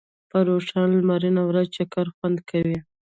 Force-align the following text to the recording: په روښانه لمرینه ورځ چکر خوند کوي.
په 0.29 0.37
روښانه 0.47 0.93
لمرینه 0.99 1.41
ورځ 1.45 1.67
چکر 1.77 2.05
خوند 2.15 2.37
کوي. 2.49 2.77